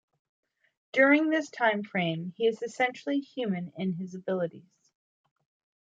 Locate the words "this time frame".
1.29-2.33